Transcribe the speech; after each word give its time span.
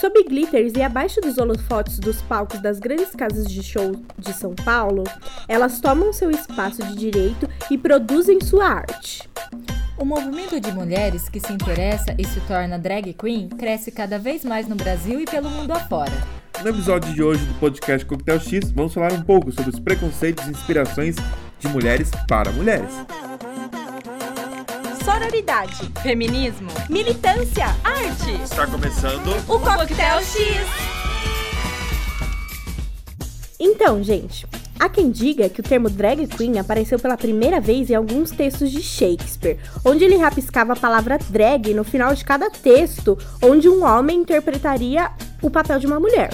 Sob 0.00 0.22
glitters 0.22 0.74
e 0.76 0.82
abaixo 0.82 1.20
dos 1.20 1.38
holofotes 1.38 1.98
dos 1.98 2.22
palcos 2.22 2.62
das 2.62 2.78
grandes 2.78 3.10
casas 3.16 3.46
de 3.46 3.60
show 3.64 3.96
de 4.16 4.32
São 4.32 4.54
Paulo, 4.54 5.02
elas 5.48 5.80
tomam 5.80 6.12
seu 6.12 6.30
espaço 6.30 6.84
de 6.84 6.94
direito 6.94 7.48
e 7.68 7.76
produzem 7.76 8.40
sua 8.40 8.66
arte. 8.68 9.28
O 9.98 10.04
movimento 10.04 10.60
de 10.60 10.70
mulheres 10.70 11.28
que 11.28 11.40
se 11.40 11.52
interessa 11.52 12.14
e 12.16 12.24
se 12.24 12.40
torna 12.42 12.78
drag 12.78 13.12
queen 13.12 13.48
cresce 13.48 13.90
cada 13.90 14.20
vez 14.20 14.44
mais 14.44 14.68
no 14.68 14.76
Brasil 14.76 15.20
e 15.20 15.24
pelo 15.24 15.50
mundo 15.50 15.72
afora. 15.72 16.12
No 16.62 16.68
episódio 16.68 17.12
de 17.12 17.20
hoje 17.20 17.44
do 17.44 17.54
podcast 17.54 18.06
Coquetel 18.06 18.38
X, 18.38 18.70
vamos 18.70 18.94
falar 18.94 19.12
um 19.12 19.22
pouco 19.22 19.50
sobre 19.50 19.70
os 19.70 19.80
preconceitos 19.80 20.46
e 20.46 20.50
inspirações 20.50 21.16
de 21.58 21.66
mulheres 21.66 22.08
para 22.28 22.52
mulheres. 22.52 22.94
Sororidade, 25.08 25.90
feminismo, 26.02 26.68
militância, 26.90 27.64
arte. 27.82 28.42
Está 28.42 28.66
começando 28.66 29.28
o 29.48 29.58
Coquetel 29.58 30.18
X. 30.18 30.66
Então, 33.58 34.02
gente, 34.02 34.46
há 34.78 34.86
quem 34.86 35.10
diga 35.10 35.48
que 35.48 35.60
o 35.60 35.62
termo 35.62 35.88
drag 35.88 36.26
queen 36.26 36.58
apareceu 36.58 36.98
pela 36.98 37.16
primeira 37.16 37.58
vez 37.58 37.88
em 37.88 37.94
alguns 37.94 38.32
textos 38.32 38.70
de 38.70 38.82
Shakespeare, 38.82 39.58
onde 39.82 40.04
ele 40.04 40.18
rapiscava 40.18 40.74
a 40.74 40.76
palavra 40.76 41.18
drag 41.30 41.72
no 41.72 41.84
final 41.84 42.14
de 42.14 42.22
cada 42.22 42.50
texto, 42.50 43.16
onde 43.42 43.66
um 43.66 43.86
homem 43.86 44.20
interpretaria 44.20 45.10
o 45.40 45.48
papel 45.48 45.78
de 45.78 45.86
uma 45.86 45.98
mulher. 45.98 46.28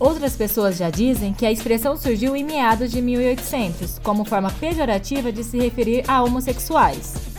Outras 0.00 0.34
pessoas 0.34 0.78
já 0.78 0.88
dizem 0.88 1.34
que 1.34 1.44
a 1.44 1.52
expressão 1.52 1.94
surgiu 1.98 2.34
em 2.34 2.42
meados 2.42 2.90
de 2.90 3.02
1800, 3.02 3.98
como 3.98 4.24
forma 4.24 4.50
pejorativa 4.50 5.30
de 5.30 5.44
se 5.44 5.58
referir 5.58 6.04
a 6.08 6.22
homossexuais. 6.22 7.31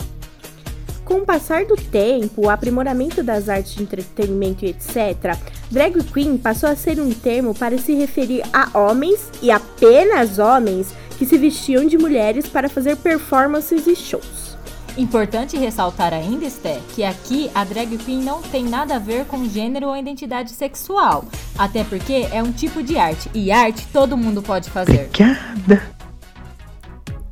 Com 1.04 1.16
o 1.16 1.26
passar 1.26 1.66
do 1.66 1.76
tempo, 1.76 2.46
o 2.46 2.50
aprimoramento 2.50 3.22
das 3.22 3.48
artes 3.48 3.74
de 3.74 3.82
entretenimento 3.82 4.64
e 4.64 4.68
etc., 4.68 5.38
drag 5.70 6.02
queen 6.04 6.38
passou 6.38 6.68
a 6.68 6.76
ser 6.76 6.98
um 6.98 7.10
termo 7.10 7.54
para 7.54 7.76
se 7.76 7.94
referir 7.94 8.42
a 8.52 8.78
homens 8.78 9.28
e 9.42 9.50
apenas 9.50 10.38
homens 10.38 10.94
que 11.18 11.26
se 11.26 11.36
vestiam 11.36 11.86
de 11.86 11.98
mulheres 11.98 12.48
para 12.48 12.68
fazer 12.68 12.96
performances 12.96 13.86
e 13.86 13.94
shows. 13.94 14.54
Importante 14.96 15.56
ressaltar 15.56 16.14
ainda, 16.14 16.46
Esté, 16.46 16.80
que 16.94 17.02
aqui 17.02 17.50
a 17.54 17.64
drag 17.64 17.98
queen 17.98 18.22
não 18.22 18.40
tem 18.40 18.64
nada 18.64 18.94
a 18.94 18.98
ver 18.98 19.24
com 19.26 19.48
gênero 19.48 19.88
ou 19.88 19.96
identidade 19.96 20.52
sexual, 20.52 21.24
até 21.58 21.84
porque 21.84 22.28
é 22.32 22.42
um 22.42 22.52
tipo 22.52 22.82
de 22.82 22.96
arte, 22.96 23.28
e 23.34 23.50
arte 23.50 23.86
todo 23.92 24.16
mundo 24.16 24.40
pode 24.40 24.70
fazer. 24.70 25.10
Obrigada. 25.12 25.93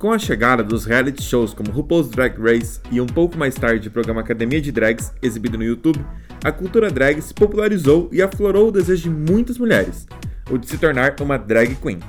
Com 0.02 0.10
a 0.10 0.18
chegada 0.18 0.64
dos 0.64 0.84
reality 0.84 1.22
shows 1.22 1.54
como 1.54 1.70
RuPaul's 1.70 2.08
Drag 2.08 2.36
Race 2.36 2.80
e 2.90 3.00
um 3.00 3.06
pouco 3.06 3.38
mais 3.38 3.54
tarde 3.54 3.86
o 3.86 3.90
programa 3.92 4.20
Academia 4.20 4.60
de 4.60 4.72
Drags, 4.72 5.12
exibido 5.22 5.56
no 5.56 5.62
YouTube, 5.62 6.04
a 6.42 6.50
cultura 6.50 6.90
drag 6.90 7.22
se 7.22 7.32
popularizou 7.32 8.08
e 8.10 8.20
aflorou 8.20 8.66
o 8.66 8.72
desejo 8.72 9.04
de 9.04 9.10
muitas 9.10 9.58
mulheres, 9.58 10.08
o 10.50 10.58
de 10.58 10.68
se 10.68 10.76
tornar 10.76 11.14
uma 11.20 11.38
drag 11.38 11.76
queen. 11.76 12.00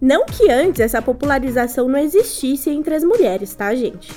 Não 0.00 0.26
que 0.26 0.50
antes 0.50 0.80
essa 0.80 1.00
popularização 1.00 1.88
não 1.88 2.00
existisse 2.00 2.70
entre 2.70 2.96
as 2.96 3.04
mulheres, 3.04 3.54
tá, 3.54 3.72
gente? 3.72 4.10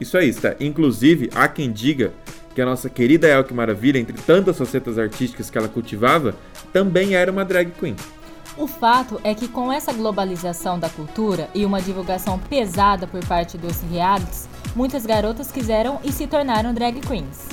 Isso 0.00 0.16
aí, 0.16 0.28
está. 0.28 0.54
Inclusive, 0.60 1.28
há 1.34 1.48
quem 1.48 1.72
diga 1.72 2.12
que 2.54 2.62
a 2.62 2.66
nossa 2.66 2.88
querida 2.88 3.26
Elke 3.26 3.52
Maravilha, 3.52 3.98
entre 3.98 4.16
tantas 4.16 4.56
facetas 4.56 4.96
artísticas 4.96 5.50
que 5.50 5.58
ela 5.58 5.66
cultivava, 5.66 6.36
também 6.72 7.16
era 7.16 7.32
uma 7.32 7.44
drag 7.44 7.72
queen. 7.72 7.96
O 8.58 8.66
fato 8.66 9.20
é 9.22 9.34
que 9.34 9.48
com 9.48 9.70
essa 9.70 9.92
globalização 9.92 10.78
da 10.78 10.88
cultura 10.88 11.48
e 11.54 11.66
uma 11.66 11.80
divulgação 11.80 12.38
pesada 12.38 13.06
por 13.06 13.22
parte 13.26 13.58
dos 13.58 13.82
realities, 13.82 14.48
muitas 14.74 15.04
garotas 15.04 15.50
quiseram 15.50 16.00
e 16.02 16.10
se 16.10 16.26
tornaram 16.26 16.72
drag 16.72 17.00
queens. 17.00 17.46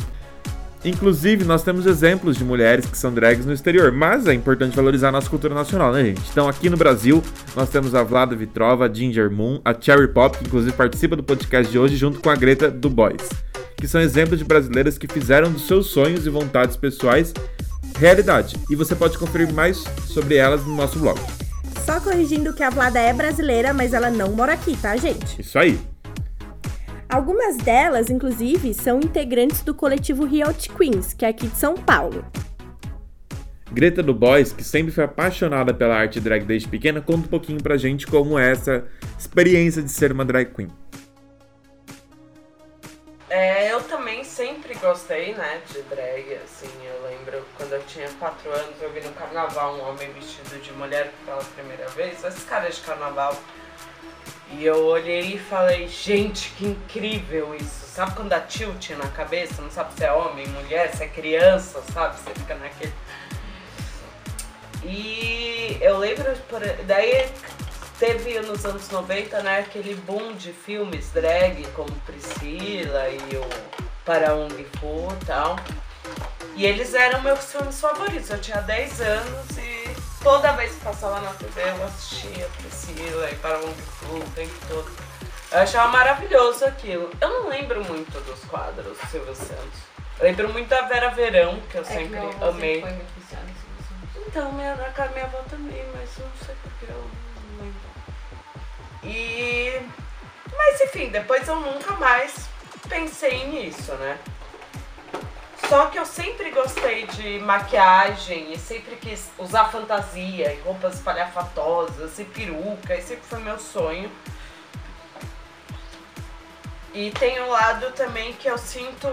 Inclusive, 0.86 1.44
nós 1.44 1.62
temos 1.62 1.86
exemplos 1.86 2.38
de 2.38 2.46
mulheres 2.46 2.86
que 2.86 2.98
são 2.98 3.14
drags 3.14 3.46
no 3.46 3.52
exterior, 3.52 3.92
mas 3.92 4.28
é 4.28 4.34
importante 4.34 4.76
valorizar 4.76 5.10
a 5.10 5.12
nossa 5.14 5.30
cultura 5.30 5.54
nacional, 5.54 5.92
né, 5.92 6.06
gente? 6.06 6.22
Então, 6.32 6.48
aqui 6.48 6.70
no 6.70 6.78
Brasil, 6.78 7.22
nós 7.54 7.70
temos 7.70 7.94
a 7.96 8.04
Vlada 8.04 8.36
Vitrova, 8.36 8.86
a 8.86 8.94
Ginger 8.94 9.30
Moon, 9.30 9.60
a 9.64 9.74
Cherry 9.80 10.08
Pop, 10.10 10.38
que 10.38 10.46
inclusive 10.46 10.74
participa 10.74 11.18
do 11.18 11.24
podcast 11.24 11.70
de 11.70 11.80
hoje, 11.80 11.98
junto 11.98 12.22
com 12.22 12.30
a 12.30 12.36
Greta 12.36 12.72
do 12.72 12.90
Boys, 12.90 13.30
que 13.78 13.88
são 13.88 14.00
exemplos 14.00 14.40
de 14.40 14.46
brasileiras 14.46 14.98
que 14.98 15.08
fizeram 15.08 15.52
dos 15.52 15.68
seus 15.68 15.88
sonhos 15.88 16.26
e 16.26 16.30
vontades 16.30 16.76
pessoais 16.78 17.34
realidade. 18.04 18.58
E 18.70 18.76
você 18.76 18.96
pode 18.96 19.18
conferir 19.18 19.52
mais 19.54 19.78
sobre 20.08 20.36
elas 20.36 20.66
no 20.66 20.76
nosso 20.76 21.00
blog. 21.00 21.20
Só 21.86 22.00
corrigindo 22.00 22.54
que 22.54 22.62
a 22.62 22.70
Vlada 22.70 23.00
é 23.00 23.14
brasileira, 23.14 23.74
mas 23.74 23.94
ela 23.94 24.10
não 24.10 24.32
mora 24.32 24.54
aqui, 24.54 24.76
tá, 24.78 24.96
gente? 24.98 25.42
Isso 25.42 25.58
aí. 25.58 25.80
Algumas 27.10 27.58
delas, 27.58 28.10
inclusive, 28.10 28.74
são 28.74 29.00
integrantes 29.00 29.62
do 29.62 29.74
coletivo 29.74 30.26
Riot 30.26 30.70
Queens, 30.70 31.14
que 31.14 31.26
é 31.26 31.30
aqui 31.30 31.48
de 31.48 31.58
São 31.58 31.76
Paulo. 31.76 32.26
Greta 33.72 34.04
do 34.04 34.14
Boys, 34.14 34.52
que 34.52 34.64
sempre 34.64 34.92
foi 34.92 35.04
apaixonada 35.04 35.74
pela 35.74 35.96
arte 35.96 36.20
drag 36.20 36.44
desde 36.46 36.68
pequena, 36.68 37.02
conta 37.02 37.26
um 37.26 37.30
pouquinho 37.30 37.62
pra 37.62 37.78
gente 37.78 38.06
como 38.06 38.38
é 38.38 38.52
essa 38.52 38.86
experiência 39.18 39.82
de 39.82 39.90
ser 39.90 40.12
uma 40.12 40.26
drag 40.26 40.54
queen. 40.54 40.70
É, 43.30 43.72
eu 43.72 43.82
também 43.82 44.24
sempre 44.24 44.73
gostei, 44.84 45.34
né, 45.34 45.62
de 45.72 45.82
drag, 45.84 46.38
assim, 46.44 46.70
eu 46.86 47.08
lembro 47.08 47.46
quando 47.56 47.72
eu 47.72 47.84
tinha 47.84 48.10
4 48.20 48.52
anos, 48.52 48.82
eu 48.82 48.92
vi 48.92 49.00
no 49.00 49.14
carnaval 49.14 49.76
um 49.76 49.90
homem 49.90 50.12
vestido 50.12 50.62
de 50.62 50.74
mulher 50.74 51.10
pela 51.26 51.42
primeira 51.42 51.88
vez, 51.90 52.22
esses 52.22 52.44
caras 52.44 52.76
de 52.76 52.82
carnaval 52.82 53.34
e 54.52 54.66
eu 54.66 54.86
olhei 54.86 55.36
e 55.36 55.40
falei, 55.40 55.88
gente, 55.88 56.50
que 56.50 56.66
incrível 56.66 57.56
isso. 57.56 57.86
Sabe 57.88 58.14
quando 58.14 58.30
dá 58.30 58.42
tilt 58.42 58.90
na 58.92 59.08
cabeça? 59.08 59.62
Não 59.62 59.72
sabe 59.72 59.94
se 59.94 60.04
é 60.04 60.12
homem, 60.12 60.46
mulher, 60.48 60.94
se 60.94 61.04
é 61.04 61.08
criança, 61.08 61.82
sabe? 61.94 62.20
Você 62.20 62.34
fica 62.36 62.54
naquele. 62.56 62.94
E 64.84 65.78
eu 65.82 65.98
lembro, 65.98 66.36
daí 66.86 67.32
teve 67.98 68.40
nos 68.42 68.66
anos 68.66 68.90
90, 68.90 69.42
né, 69.42 69.60
aquele 69.60 69.96
boom 69.96 70.34
de 70.34 70.52
filmes 70.52 71.10
drag, 71.12 71.66
como 71.70 71.90
Priscila 72.02 73.10
e 73.10 73.38
o 73.38 73.83
Para 74.06 74.36
Onde 74.36 74.66
For 74.80 75.14
e 75.22 75.26
tal. 75.26 75.56
E 76.56 76.66
eles 76.66 76.94
eram 76.94 77.22
meus 77.22 77.52
filmes 77.52 77.80
favoritos. 77.80 78.30
Eu 78.30 78.40
tinha 78.40 78.62
10 78.62 79.02
anos 79.02 79.58
e 79.58 79.96
toda 80.24 80.52
vez 80.54 80.74
que 80.74 80.82
passava 80.82 81.20
na 81.22 81.32
TV 81.34 81.62
eu 81.62 81.84
assistia 81.86 82.48
Priscila 82.58 83.30
e 83.32 83.36
para 83.36 83.58
Long 83.58 83.74
Flu 83.74 84.20
o 84.20 84.30
tempo 84.32 84.54
todo. 84.68 84.92
Eu 85.52 85.60
achava 85.60 85.90
maravilhoso 85.90 86.66
aquilo. 86.66 87.12
Eu 87.22 87.30
não 87.30 87.50
lembro 87.50 87.84
muito 87.86 88.20
dos 88.26 88.44
quadros 88.46 88.98
do 88.98 89.08
Silvio 89.08 89.36
Santos. 89.36 89.80
Eu 90.20 90.26
lembro 90.26 90.50
muito 90.52 90.68
da 90.68 90.82
Vera 90.82 91.10
Verão, 91.10 91.60
que 91.72 91.78
eu 91.78 91.82
é 91.82 91.86
sempre 91.86 92.20
que 92.20 92.44
amei. 92.44 92.82
Sempre 92.82 92.92
foi 92.92 93.14
então, 94.34 94.52
minha, 94.54 94.74
a 94.74 95.08
minha 95.10 95.26
avó 95.26 95.44
também, 95.48 95.86
mas 95.94 96.10
eu 96.18 96.26
não 96.26 96.46
sei 96.46 96.56
porque 96.64 96.92
eu 96.92 97.10
não 97.52 97.66
lembro. 97.66 97.80
E. 99.04 99.80
Mas 100.58 100.82
enfim, 100.82 101.10
depois 101.10 101.48
eu 101.48 101.60
nunca 101.60 101.94
mais 101.98 102.50
pensei 102.88 103.48
nisso, 103.48 103.94
né? 103.96 104.18
Só 105.70 105.88
que 105.88 105.98
eu 105.98 106.06
sempre 106.06 106.52
gostei 106.52 107.08
de 107.08 107.40
maquiagem 107.40 108.54
e 108.54 108.60
sempre 108.60 108.96
quis 108.98 109.32
usar 109.38 109.66
fantasia 109.66 110.54
e 110.54 110.62
roupas 110.62 111.00
palhafatosas 111.00 112.20
e 112.20 112.26
peruca, 112.26 112.96
e 112.96 113.02
sempre 113.02 113.24
foi 113.24 113.40
meu 113.40 113.58
sonho. 113.58 114.12
E 116.94 117.10
tem 117.12 117.42
um 117.42 117.50
lado 117.50 117.92
também 117.94 118.34
que 118.34 118.48
eu 118.48 118.58
sinto 118.58 119.08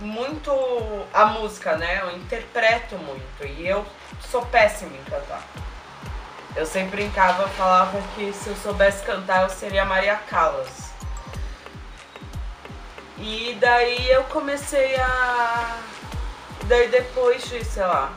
muito 0.00 0.52
a 1.12 1.26
música, 1.26 1.76
né? 1.76 2.00
Eu 2.02 2.16
interpreto 2.16 2.96
muito 2.98 3.44
e 3.44 3.66
eu 3.66 3.84
sou 4.30 4.44
péssima 4.46 4.94
em 4.94 5.04
cantar. 5.10 5.42
Eu 6.54 6.64
sempre 6.64 7.02
brincava, 7.02 7.48
falava 7.48 8.00
que 8.14 8.32
se 8.32 8.48
eu 8.48 8.56
soubesse 8.56 9.04
cantar 9.04 9.42
eu 9.42 9.50
seria 9.50 9.84
Maria 9.84 10.16
Callas. 10.16 10.85
E 13.18 13.56
daí 13.60 14.10
eu 14.10 14.24
comecei 14.24 14.94
a. 14.96 15.80
Daí 16.64 16.88
depois 16.88 17.48
de, 17.48 17.64
sei 17.64 17.84
lá, 17.84 18.12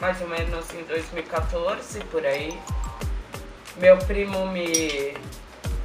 mais 0.00 0.20
ou 0.20 0.28
menos 0.28 0.70
em 0.74 0.82
2014 0.84 2.00
por 2.04 2.24
aí, 2.26 2.60
meu 3.76 3.96
primo 3.98 4.46
me 4.48 5.16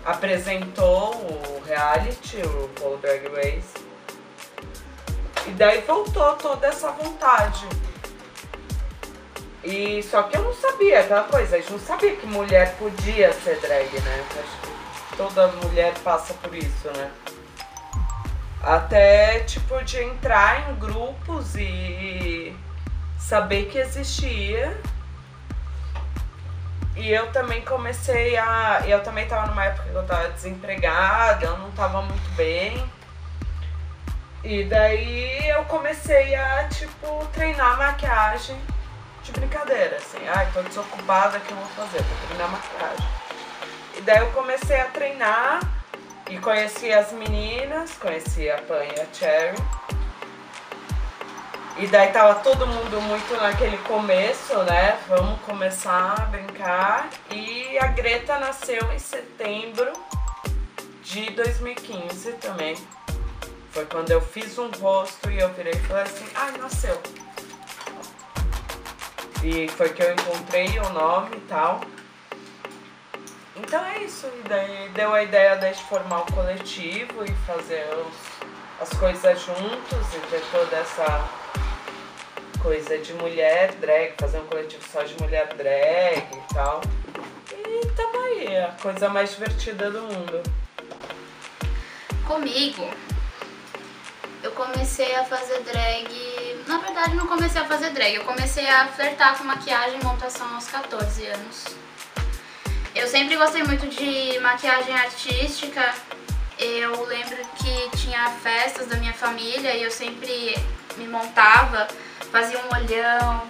apresentou 0.04 1.16
o 1.16 1.64
reality, 1.66 2.38
o 2.38 2.68
Paul 2.80 2.98
Drag 2.98 3.28
Race. 3.36 3.84
E 5.48 5.52
daí 5.52 5.82
voltou 5.82 6.36
toda 6.36 6.68
essa 6.68 6.92
vontade. 6.92 7.68
E 9.64 10.04
só 10.04 10.24
que 10.24 10.36
eu 10.36 10.44
não 10.44 10.54
sabia 10.54 11.00
aquela 11.00 11.24
coisa, 11.24 11.56
a 11.56 11.60
gente 11.60 11.72
não 11.72 11.80
sabia 11.80 12.16
que 12.18 12.26
mulher 12.26 12.76
podia 12.76 13.32
ser 13.32 13.58
drag, 13.62 13.90
né? 14.02 14.26
Acho 14.32 15.08
que 15.10 15.18
toda 15.18 15.48
mulher 15.48 15.94
passa 16.04 16.34
por 16.34 16.54
isso, 16.54 16.90
né? 16.98 17.10
Até 18.64 19.42
tipo 19.42 19.84
de 19.84 20.02
entrar 20.02 20.70
em 20.70 20.76
grupos 20.76 21.54
e 21.56 22.56
saber 23.20 23.66
que 23.66 23.78
existia. 23.78 24.80
E 26.96 27.12
eu 27.12 27.30
também 27.34 27.62
comecei 27.64 28.38
a. 28.38 28.84
Eu 28.88 29.04
também 29.04 29.28
tava 29.28 29.48
numa 29.48 29.66
época 29.66 29.90
que 29.90 29.96
eu 29.96 30.06
tava 30.06 30.30
desempregada, 30.30 31.46
eu 31.46 31.58
não 31.58 31.72
tava 31.72 32.02
muito 32.04 32.30
bem. 32.36 32.90
E 34.44 34.64
daí 34.64 35.50
eu 35.50 35.66
comecei 35.66 36.36
a, 36.36 36.68
tipo, 36.70 37.26
treinar 37.34 37.78
maquiagem 37.78 38.58
de 39.24 39.32
brincadeira, 39.32 39.98
assim. 39.98 40.20
Ai, 40.28 40.50
tô 40.54 40.62
desocupada, 40.62 41.38
o 41.38 41.42
que 41.42 41.52
eu 41.52 41.58
vou 41.58 41.68
fazer? 41.68 42.02
Vou 42.02 42.28
treinar 42.28 42.50
maquiagem. 42.50 43.08
E 43.98 44.02
daí 44.02 44.20
eu 44.20 44.32
comecei 44.32 44.80
a 44.80 44.86
treinar 44.86 45.60
e 46.34 46.40
conheci 46.40 46.92
as 46.92 47.12
meninas, 47.12 47.92
conheci 47.94 48.50
a 48.50 48.60
Pan 48.64 48.84
e 48.84 49.00
a 49.00 49.06
Cherry. 49.14 49.56
E 51.78 51.86
daí 51.88 52.12
tava 52.12 52.40
todo 52.40 52.66
mundo 52.66 53.00
muito 53.02 53.36
naquele 53.36 53.78
começo, 53.80 54.58
né? 54.64 54.98
Vamos 55.08 55.40
começar 55.42 56.16
a 56.20 56.26
brincar. 56.26 57.08
E 57.32 57.78
a 57.78 57.88
Greta 57.88 58.40
nasceu 58.40 58.92
em 58.92 58.98
setembro 58.98 59.94
de 61.04 61.30
2015 61.32 62.32
também. 62.34 62.76
Foi 63.70 63.86
quando 63.86 64.10
eu 64.10 64.22
fiz 64.22 64.58
um 64.58 64.72
rosto 64.72 65.30
e 65.30 65.40
eu 65.40 65.54
virei 65.54 65.74
e 65.74 65.80
falei 65.82 66.04
assim, 66.04 66.26
ai, 66.34 66.58
nasceu. 66.58 67.00
E 69.44 69.68
foi 69.68 69.90
que 69.90 70.02
eu 70.02 70.14
encontrei 70.14 70.80
o 70.80 70.90
nome 70.90 71.38
e 71.38 71.42
tal. 71.42 71.82
Então 73.56 73.84
é 73.86 74.00
isso. 74.04 74.28
E 74.28 74.48
daí 74.50 74.90
deu 74.90 75.14
a 75.14 75.24
ideia 75.24 75.56
de 75.58 75.84
formar 75.84 76.22
o 76.22 76.34
coletivo 76.34 77.24
e 77.24 77.32
fazer 77.46 77.86
os- 77.96 78.82
as 78.82 78.90
coisas 78.98 79.40
juntos 79.42 80.14
e 80.16 80.20
ter 80.30 80.42
toda 80.52 80.76
essa 80.78 81.30
coisa 82.62 82.98
de 82.98 83.14
mulher 83.14 83.74
drag, 83.74 84.14
fazer 84.20 84.40
um 84.40 84.48
coletivo 84.48 84.84
só 84.92 85.04
de 85.04 85.16
mulher 85.22 85.48
drag 85.54 86.18
e 86.18 86.54
tal. 86.54 86.82
E 87.52 87.86
tamo 87.96 88.20
aí, 88.26 88.58
a 88.58 88.72
coisa 88.82 89.10
mais 89.10 89.32
divertida 89.32 89.92
do 89.92 90.02
mundo. 90.02 90.42
Comigo, 92.26 92.90
eu 94.42 94.52
comecei 94.54 95.14
a 95.16 95.26
fazer 95.26 95.60
drag. 95.62 96.64
Na 96.68 96.78
verdade, 96.80 97.16
não 97.16 97.28
comecei 97.28 97.62
a 97.62 97.66
fazer 97.66 97.90
drag, 97.92 98.16
eu 98.16 98.24
comecei 98.24 98.68
a 98.68 98.88
flertar 98.88 99.38
com 99.38 99.44
maquiagem 99.44 100.00
e 100.00 100.04
montação 100.04 100.56
aos 100.56 100.68
14 100.68 101.26
anos. 101.28 101.66
Eu 102.96 103.08
sempre 103.08 103.36
gostei 103.36 103.64
muito 103.64 103.88
de 103.88 104.40
maquiagem 104.40 104.96
artística. 104.96 105.94
Eu 106.60 107.06
lembro 107.06 107.38
que 107.56 107.98
tinha 107.98 108.30
festas 108.30 108.88
da 108.88 108.98
minha 108.98 109.14
família 109.14 109.74
e 109.76 109.82
eu 109.82 109.90
sempre 109.90 110.56
me 110.96 111.08
montava, 111.08 111.88
fazia 112.32 112.60
um 112.60 112.76
olhão, 112.76 113.42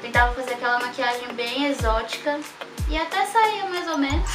tentava 0.00 0.32
fazer 0.32 0.54
aquela 0.54 0.78
maquiagem 0.78 1.28
bem 1.34 1.66
exótica 1.66 2.40
e 2.88 2.96
até 2.96 3.26
saía 3.26 3.66
mais 3.66 3.86
ou 3.88 3.98
menos. 3.98 4.30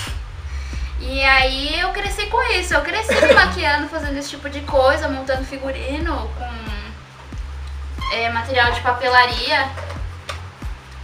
E 0.99 1.23
aí 1.23 1.79
eu 1.79 1.89
cresci 1.89 2.27
com 2.27 2.41
isso, 2.51 2.75
eu 2.75 2.81
cresci 2.81 3.13
me 3.25 3.33
maquiando, 3.33 3.89
fazendo 3.89 4.17
esse 4.17 4.29
tipo 4.29 4.47
de 4.51 4.61
coisa, 4.61 5.09
montando 5.09 5.43
figurino 5.43 6.29
com 6.37 8.15
é, 8.15 8.29
material 8.29 8.71
de 8.71 8.81
papelaria. 8.81 9.67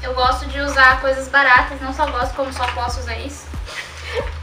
Eu 0.01 0.13
gosto 0.13 0.45
de 0.45 0.59
usar 0.61 1.01
coisas 1.01 1.27
baratas, 1.27 1.81
não 1.81 1.93
só 1.93 2.09
gosto, 2.09 2.33
como 2.35 2.53
só 2.53 2.65
posso 2.71 2.99
usar 2.99 3.17
isso. 3.17 3.47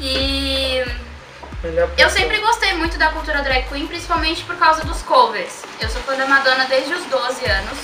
E 0.00 0.84
eu 1.96 2.08
sempre 2.08 2.38
gostei 2.38 2.74
muito 2.74 2.96
da 2.96 3.10
cultura 3.10 3.42
drag 3.42 3.68
queen, 3.68 3.88
principalmente 3.88 4.44
por 4.44 4.56
causa 4.56 4.84
dos 4.84 5.02
covers. 5.02 5.64
Eu 5.80 5.88
sou 5.88 6.00
fã 6.02 6.14
da 6.14 6.24
Madonna 6.24 6.66
desde 6.66 6.94
os 6.94 7.04
12 7.06 7.44
anos. 7.46 7.78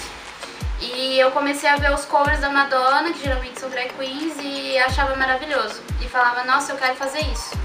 E 0.81 1.19
eu 1.19 1.33
comecei 1.33 1.69
a 1.69 1.75
ver 1.75 1.93
os 1.93 2.05
covers 2.05 2.39
da 2.39 2.51
Madonna, 2.51 3.13
que 3.13 3.25
geralmente 3.25 3.59
são 3.59 3.69
drag 3.69 3.93
queens, 3.95 4.35
e 4.39 4.79
achava 4.79 5.17
maravilhoso. 5.17 5.83
E 6.01 6.09
falava, 6.09 6.45
nossa, 6.45 6.71
eu 6.71 6.77
quero 6.77 6.95
fazer 6.95 7.21
isso. 7.33 7.59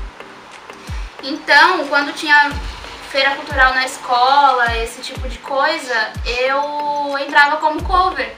Então, 1.22 1.86
quando 1.88 2.12
tinha 2.16 2.52
feira 3.12 3.36
cultural 3.36 3.76
na 3.76 3.86
escola, 3.86 4.76
esse 4.78 5.02
tipo 5.02 5.30
de 5.30 5.38
coisa, 5.38 6.12
eu 6.26 7.20
entrava 7.20 7.58
como 7.58 7.84
cover 7.84 8.36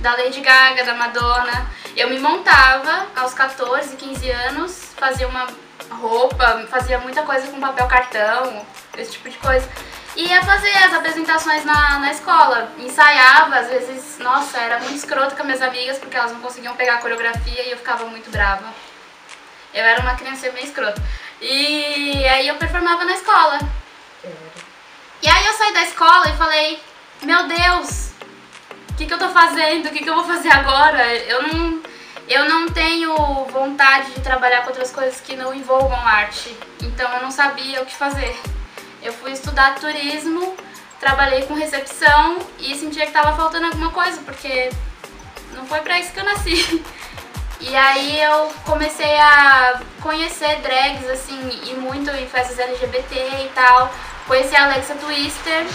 da 0.00 0.12
Lady 0.12 0.40
Gaga, 0.40 0.84
da 0.84 0.94
Madonna. 0.94 1.70
Eu 1.96 2.08
me 2.08 2.18
montava 2.18 3.06
aos 3.16 3.34
14, 3.34 3.96
15 3.96 4.30
anos, 4.30 4.92
fazia 4.96 5.26
uma 5.26 5.46
roupa, 5.90 6.66
fazia 6.70 6.98
muita 6.98 7.22
coisa 7.22 7.48
com 7.48 7.60
papel 7.60 7.86
cartão, 7.86 8.66
esse 8.96 9.12
tipo 9.12 9.28
de 9.28 9.38
coisa. 9.38 9.68
E 10.16 10.26
ia 10.26 10.42
fazer 10.42 10.72
as 10.78 10.94
apresentações 10.94 11.64
na, 11.64 11.98
na 12.00 12.10
escola, 12.10 12.72
ensaiava, 12.78 13.56
às 13.56 13.68
vezes, 13.68 14.18
nossa, 14.18 14.58
era 14.58 14.78
muito 14.80 14.96
escroto 14.96 15.34
com 15.34 15.42
as 15.42 15.46
minhas 15.46 15.62
amigas, 15.62 15.98
porque 15.98 16.16
elas 16.16 16.32
não 16.32 16.40
conseguiam 16.40 16.74
pegar 16.74 16.94
a 16.94 16.98
coreografia 16.98 17.62
e 17.62 17.70
eu 17.70 17.76
ficava 17.76 18.04
muito 18.06 18.30
brava. 18.30 18.64
Eu 19.72 19.84
era 19.84 20.00
uma 20.00 20.14
criança 20.14 20.50
bem 20.50 20.64
escrota. 20.64 21.00
E 21.40 22.26
aí 22.26 22.48
eu 22.48 22.56
performava 22.56 23.04
na 23.04 23.12
escola. 23.12 23.58
E 25.22 25.28
aí 25.28 25.46
eu 25.46 25.52
saí 25.52 25.72
da 25.72 25.82
escola 25.82 26.28
e 26.30 26.36
falei, 26.36 26.82
meu 27.22 27.46
Deus, 27.46 28.07
que, 28.98 29.06
que 29.06 29.14
eu 29.14 29.18
tô 29.18 29.28
fazendo? 29.28 29.86
O 29.86 29.90
que, 29.90 30.00
que 30.00 30.10
eu 30.10 30.14
vou 30.14 30.24
fazer 30.24 30.50
agora? 30.50 31.14
Eu 31.14 31.42
não, 31.44 31.80
eu 32.28 32.48
não 32.48 32.68
tenho 32.68 33.14
vontade 33.44 34.10
de 34.10 34.20
trabalhar 34.20 34.62
com 34.62 34.68
outras 34.68 34.90
coisas 34.90 35.20
que 35.20 35.36
não 35.36 35.54
envolvam 35.54 35.96
arte. 36.04 36.54
Então 36.82 37.08
eu 37.14 37.22
não 37.22 37.30
sabia 37.30 37.80
o 37.80 37.86
que 37.86 37.94
fazer. 37.94 38.36
Eu 39.00 39.12
fui 39.12 39.30
estudar 39.30 39.76
turismo, 39.76 40.56
trabalhei 40.98 41.42
com 41.42 41.54
recepção 41.54 42.38
e 42.58 42.74
sentia 42.74 43.06
que 43.06 43.12
tava 43.12 43.36
faltando 43.36 43.66
alguma 43.66 43.92
coisa, 43.92 44.20
porque 44.22 44.68
não 45.54 45.64
foi 45.64 45.80
pra 45.80 46.00
isso 46.00 46.12
que 46.12 46.18
eu 46.20 46.24
nasci. 46.24 46.84
E 47.60 47.74
aí 47.74 48.22
eu 48.22 48.52
comecei 48.64 49.18
a 49.18 49.80
conhecer 50.00 50.60
drags, 50.60 51.10
assim, 51.10 51.60
e 51.64 51.74
muito 51.74 52.08
em 52.08 52.24
festas 52.28 52.56
LGBT 52.56 53.16
e 53.16 53.50
tal. 53.52 53.92
Conheci 54.28 54.54
a 54.54 54.66
Alexa 54.66 54.94
Twister, 54.94 55.66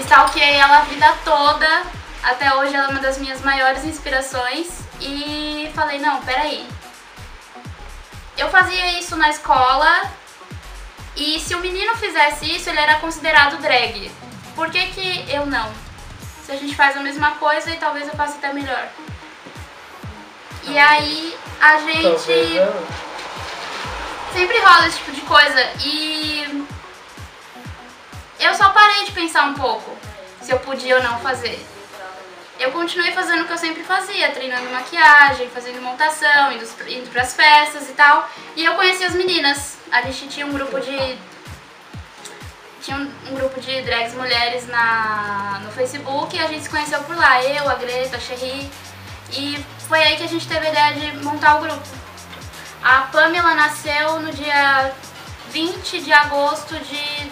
stalkeei 0.00 0.54
ela 0.54 0.78
a 0.78 0.84
vida 0.84 1.14
toda. 1.22 1.82
Até 2.26 2.52
hoje 2.56 2.74
ela 2.74 2.86
é 2.86 2.90
uma 2.90 2.98
das 2.98 3.18
minhas 3.18 3.40
maiores 3.42 3.84
inspirações. 3.84 4.66
E 5.00 5.70
falei, 5.76 6.00
não, 6.00 6.20
peraí. 6.22 6.66
Eu 8.36 8.50
fazia 8.50 8.98
isso 8.98 9.14
na 9.16 9.30
escola 9.30 10.10
e 11.14 11.38
se 11.38 11.54
o 11.54 11.60
menino 11.60 11.96
fizesse 11.96 12.44
isso, 12.54 12.68
ele 12.68 12.80
era 12.80 12.96
considerado 12.96 13.58
drag. 13.62 14.10
Por 14.56 14.70
que, 14.70 14.86
que 14.88 15.30
eu 15.30 15.46
não? 15.46 15.70
Se 16.44 16.50
a 16.50 16.56
gente 16.56 16.74
faz 16.74 16.96
a 16.96 17.00
mesma 17.00 17.30
coisa 17.32 17.70
e 17.70 17.76
talvez 17.76 18.08
eu 18.08 18.14
faça 18.14 18.36
até 18.38 18.52
melhor. 18.52 18.88
E 20.64 20.76
aí 20.76 21.38
a 21.60 21.78
gente 21.78 22.18
sempre 24.32 24.58
rola 24.58 24.88
esse 24.88 24.98
tipo 24.98 25.12
de 25.12 25.20
coisa 25.20 25.60
e 25.84 26.66
eu 28.40 28.52
só 28.54 28.70
parei 28.70 29.04
de 29.04 29.12
pensar 29.12 29.44
um 29.44 29.54
pouco 29.54 29.96
se 30.42 30.50
eu 30.50 30.58
podia 30.58 30.96
ou 30.96 31.02
não 31.04 31.20
fazer. 31.20 31.75
Eu 32.58 32.72
continuei 32.72 33.12
fazendo 33.12 33.42
o 33.42 33.46
que 33.46 33.52
eu 33.52 33.58
sempre 33.58 33.84
fazia, 33.84 34.30
treinando 34.30 34.70
maquiagem, 34.70 35.50
fazendo 35.50 35.82
montação, 35.82 36.50
indo, 36.52 36.66
indo 36.88 37.10
pras 37.10 37.34
festas 37.34 37.90
e 37.90 37.92
tal. 37.92 38.30
E 38.54 38.64
eu 38.64 38.74
conheci 38.74 39.04
as 39.04 39.14
meninas. 39.14 39.76
A 39.90 40.00
gente 40.02 40.28
tinha 40.28 40.46
um 40.46 40.52
grupo 40.52 40.80
de. 40.80 41.18
Tinha 42.80 42.96
um, 42.96 43.12
um 43.30 43.34
grupo 43.34 43.60
de 43.60 43.82
drags 43.82 44.14
mulheres 44.14 44.66
na, 44.68 45.60
no 45.64 45.70
Facebook 45.72 46.34
e 46.34 46.38
a 46.38 46.46
gente 46.46 46.62
se 46.62 46.70
conheceu 46.70 47.00
por 47.00 47.14
lá. 47.16 47.44
Eu, 47.44 47.68
a 47.68 47.74
Greta, 47.74 48.16
a 48.16 48.20
Cherry. 48.20 48.70
E 49.32 49.62
foi 49.86 50.02
aí 50.02 50.16
que 50.16 50.22
a 50.22 50.28
gente 50.28 50.48
teve 50.48 50.66
a 50.66 50.70
ideia 50.70 50.94
de 50.94 51.24
montar 51.24 51.56
o 51.56 51.60
grupo. 51.60 51.86
A 52.82 53.02
Pamela 53.02 53.54
nasceu 53.54 54.18
no 54.20 54.32
dia 54.32 54.94
20 55.50 56.00
de 56.00 56.12
agosto 56.12 56.74
de 56.78 57.30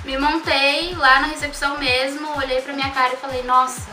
Me 0.06 0.16
montei 0.18 0.94
lá 0.96 1.22
na 1.22 1.28
recepção 1.28 1.80
mesmo, 1.80 2.38
olhei 2.38 2.62
pra 2.62 2.74
minha 2.74 2.92
cara 2.92 3.14
e 3.14 3.18
falei, 3.18 3.42
nossa, 3.44 3.90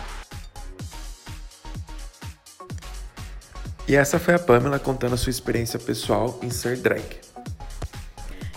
E 3.87 3.97
essa 3.97 4.19
foi 4.19 4.35
a 4.35 4.39
Pamela 4.39 4.79
contando 4.79 5.15
a 5.15 5.17
sua 5.17 5.31
experiência 5.31 5.79
pessoal 5.79 6.39
em 6.43 6.51
ser 6.51 6.77
drag. 6.77 7.03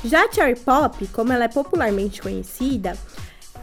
Já 0.03 0.25
a 0.25 0.31
Cherry 0.31 0.59
Pop, 0.59 1.07
como 1.07 1.31
ela 1.31 1.45
é 1.45 1.47
popularmente 1.47 2.21
conhecida, 2.21 2.97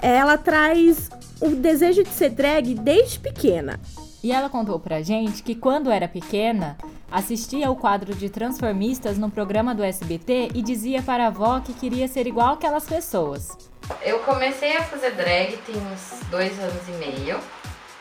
ela 0.00 0.38
traz 0.38 1.10
o 1.40 1.50
desejo 1.50 2.02
de 2.02 2.10
ser 2.10 2.30
drag 2.30 2.74
desde 2.74 3.18
pequena. 3.18 3.80
E 4.22 4.32
ela 4.32 4.48
contou 4.48 4.80
pra 4.80 5.00
gente 5.00 5.42
que 5.42 5.54
quando 5.54 5.90
era 5.90 6.08
pequena, 6.08 6.76
assistia 7.10 7.68
ao 7.68 7.76
quadro 7.76 8.14
de 8.14 8.28
transformistas 8.28 9.16
no 9.16 9.30
programa 9.30 9.74
do 9.74 9.84
SBT 9.84 10.50
e 10.54 10.62
dizia 10.62 11.00
para 11.02 11.24
a 11.24 11.26
avó 11.28 11.60
que 11.60 11.72
queria 11.72 12.08
ser 12.08 12.26
igual 12.26 12.54
aquelas 12.54 12.84
pessoas. 12.84 13.56
Eu 14.02 14.18
comecei 14.20 14.76
a 14.76 14.82
fazer 14.82 15.12
drag 15.12 15.56
tem 15.58 15.76
uns 15.76 16.20
dois 16.30 16.58
anos 16.58 16.88
e 16.88 16.92
meio. 16.92 17.38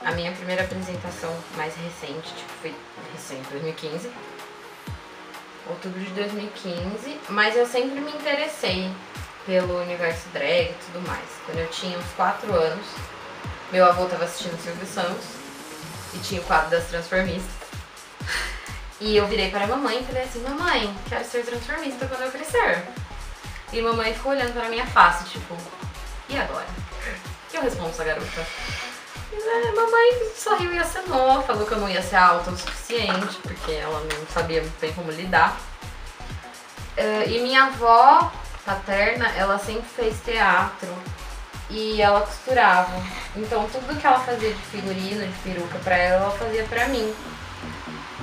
A 0.04 0.12
minha 0.12 0.32
primeira 0.32 0.64
apresentação 0.64 1.32
mais 1.56 1.74
recente, 1.76 2.34
tipo, 2.36 2.52
foi 2.62 2.74
recente, 3.14 3.48
2015. 3.52 4.10
Outubro 5.70 6.00
de 6.00 6.12
2015. 6.12 7.20
Mas 7.30 7.56
eu 7.56 7.66
sempre 7.66 8.00
me 8.00 8.12
interessei 8.12 8.90
pelo 9.46 9.82
universo 9.82 10.28
drag 10.34 10.72
e 10.72 10.76
tudo 10.86 11.08
mais. 11.08 11.26
Quando 11.46 11.60
eu 11.60 11.68
tinha 11.70 11.98
uns 11.98 12.12
4 12.16 12.54
anos, 12.54 12.86
meu 13.72 13.86
avô 13.86 14.06
tava 14.06 14.24
assistindo 14.24 14.62
Silvio 14.62 14.86
Santos 14.86 15.26
e 16.14 16.20
tinha 16.20 16.42
o 16.42 16.44
quadro 16.46 16.70
das 16.70 16.86
transformistas. 16.86 17.68
E 19.00 19.16
eu 19.16 19.28
virei 19.28 19.52
para 19.52 19.66
a 19.66 19.68
mamãe 19.68 20.00
e 20.00 20.04
falei 20.04 20.24
assim, 20.24 20.42
mamãe, 20.42 20.92
quero 21.08 21.24
ser 21.24 21.46
transformista 21.46 22.08
quando 22.08 22.24
eu 22.24 22.32
crescer. 22.32 22.84
E 23.72 23.80
mamãe 23.80 24.12
ficou 24.12 24.32
olhando 24.32 24.54
para 24.54 24.70
minha 24.70 24.88
face, 24.88 25.26
tipo, 25.26 25.56
e 26.28 26.36
agora? 26.36 26.66
Que 27.48 27.58
eu 27.58 27.62
respondo 27.62 27.90
essa 27.90 28.04
garota? 28.04 28.42
Né, 29.32 29.72
mamãe 29.76 30.32
sorriu 30.36 30.74
e 30.74 30.80
acenou, 30.80 31.44
falou 31.44 31.68
que 31.68 31.74
eu 31.74 31.78
não 31.78 31.88
ia 31.88 32.02
ser 32.02 32.16
alta 32.16 32.50
o 32.50 32.58
suficiente, 32.58 33.38
porque 33.44 33.74
ela 33.74 34.00
não 34.00 34.28
sabia 34.34 34.66
bem 34.82 34.92
como 34.94 35.12
lidar. 35.12 35.56
Eh, 36.96 37.26
e 37.28 37.40
minha 37.42 37.66
avó 37.66 38.32
paterna, 38.66 39.30
ela 39.38 39.60
sempre 39.60 39.88
fez 39.96 40.20
teatro 40.26 40.90
e 41.70 42.02
ela 42.02 42.22
costurava. 42.22 43.02
Então 43.36 43.68
tudo 43.70 44.00
que 44.00 44.06
ela 44.06 44.20
fazia 44.20 44.54
de 44.54 44.62
figurino, 44.62 45.26
de 45.26 45.40
peruca 45.40 45.78
pra 45.80 45.98
ela, 45.98 46.26
ela 46.26 46.38
fazia 46.38 46.64
pra 46.64 46.88
mim. 46.88 47.14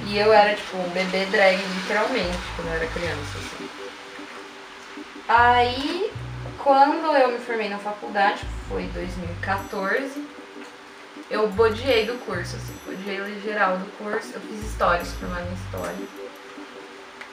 E 0.06 0.18
eu 0.18 0.32
era 0.32 0.54
tipo 0.54 0.76
um 0.76 0.88
bebê 0.90 1.24
drag, 1.26 1.56
literalmente, 1.56 2.38
quando 2.56 2.68
eu 2.68 2.74
era 2.74 2.86
criança. 2.88 3.38
Assim. 3.38 3.68
Aí, 5.26 6.12
quando 6.62 7.16
eu 7.16 7.32
me 7.32 7.38
formei 7.38 7.70
na 7.70 7.78
faculdade, 7.78 8.44
foi 8.68 8.84
2014, 8.88 10.22
eu 11.30 11.48
bodiei 11.48 12.04
do 12.04 12.14
curso, 12.26 12.56
assim, 12.56 12.74
bodiei 12.84 13.40
geral 13.40 13.78
do 13.78 13.86
curso, 13.96 14.32
eu 14.34 14.40
fiz 14.42 14.62
história, 14.62 15.04
formada 15.04 15.46
em 15.48 15.54
história. 15.54 16.06